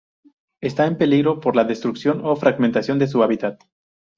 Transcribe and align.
Está 0.61 0.87
en 0.87 0.97
peligro 0.97 1.39
por 1.39 1.55
la 1.55 1.63
destrucción 1.63 2.25
o 2.25 2.35
fragmentación 2.35 2.97
de 2.97 3.05
su 3.05 3.21
hábitat. 3.21 3.63